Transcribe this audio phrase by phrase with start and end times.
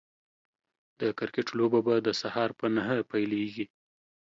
[0.99, 3.65] د کرکټ لوبه به د سهار په نهه پيليږي